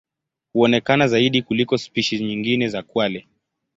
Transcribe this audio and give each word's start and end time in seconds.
Huonekana 0.53 1.07
zaidi 1.07 1.41
kuliko 1.41 1.77
spishi 1.77 2.19
nyingine 2.23 2.67
za 2.67 2.83
kwale. 2.83 3.27